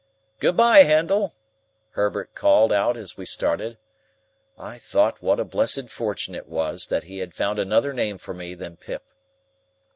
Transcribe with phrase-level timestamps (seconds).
[0.39, 1.35] "Good bye, Handel!"
[1.91, 3.77] Herbert called out as we started.
[4.57, 8.33] I thought what a blessed fortune it was, that he had found another name for
[8.33, 9.03] me than Pip.